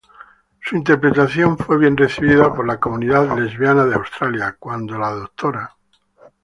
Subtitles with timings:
[0.61, 5.77] Su interpretación fue bien recibida por la comunidad lesbiana de Australia, cuando la Dra.